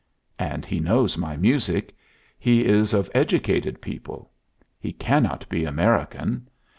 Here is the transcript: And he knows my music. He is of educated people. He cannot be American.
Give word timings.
And 0.39 0.65
he 0.65 0.79
knows 0.79 1.15
my 1.15 1.37
music. 1.37 1.95
He 2.39 2.65
is 2.65 2.91
of 2.91 3.07
educated 3.13 3.79
people. 3.83 4.31
He 4.79 4.93
cannot 4.93 5.47
be 5.47 5.63
American. 5.63 6.49